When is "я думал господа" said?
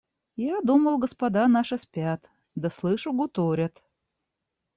0.43-1.47